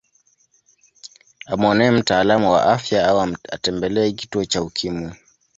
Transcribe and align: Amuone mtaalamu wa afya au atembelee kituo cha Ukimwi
Amuone 1.45 1.91
mtaalamu 1.91 2.51
wa 2.51 2.65
afya 2.65 3.07
au 3.07 3.35
atembelee 3.51 4.11
kituo 4.11 4.45
cha 4.45 4.61
Ukimwi 4.63 5.13